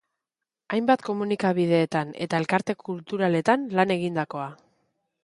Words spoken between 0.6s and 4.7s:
Hainbat komunikabidetan eta elkarte kulturaletan lan egindakoa.